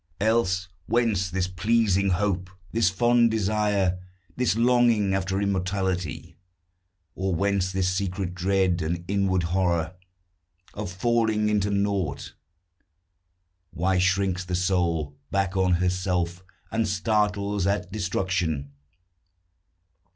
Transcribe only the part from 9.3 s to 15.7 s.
horror, Of falling into naught? Why shrinks the soul Back